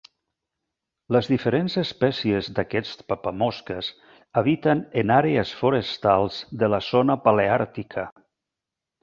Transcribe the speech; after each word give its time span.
Les 1.15 1.27
diferents 1.33 1.75
espècies 1.81 2.49
d'aquests 2.59 3.05
papamosques 3.13 3.91
habiten 4.43 4.83
en 5.03 5.15
àrees 5.19 5.53
forestals 5.61 6.41
de 6.65 6.73
la 6.77 6.81
zona 6.89 7.19
paleàrtica. 7.29 8.09